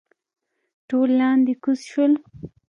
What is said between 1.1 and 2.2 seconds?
لاندې کوز شول.